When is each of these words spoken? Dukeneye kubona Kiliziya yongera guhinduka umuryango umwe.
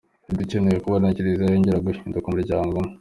Dukeneye 0.37 0.77
kubona 0.83 1.13
Kiliziya 1.15 1.51
yongera 1.53 1.83
guhinduka 1.85 2.25
umuryango 2.27 2.69
umwe. 2.79 2.91